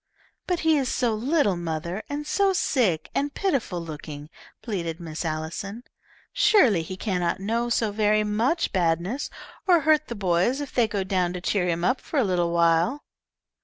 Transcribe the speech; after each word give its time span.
"But 0.47 0.61
he 0.61 0.77
is 0.79 0.89
so 0.89 1.13
little, 1.13 1.55
mother, 1.55 2.01
and 2.09 2.25
so 2.25 2.53
sick 2.53 3.11
and 3.13 3.31
pitiful 3.35 3.79
looking," 3.79 4.31
pleaded 4.63 4.99
Miss 4.99 5.23
Allison. 5.23 5.83
"Surely 6.33 6.81
he 6.81 6.97
cannot 6.97 7.39
know 7.39 7.69
so 7.69 7.91
very 7.91 8.23
much 8.23 8.73
badness 8.73 9.29
or 9.67 9.81
hurt 9.81 10.07
the 10.07 10.15
boys 10.15 10.59
if 10.59 10.73
they 10.73 10.87
go 10.87 11.03
down 11.03 11.33
to 11.33 11.39
cheer 11.41 11.67
him 11.67 11.83
up 11.83 12.01
for 12.01 12.17
a 12.17 12.23
little 12.23 12.51
while." 12.51 13.03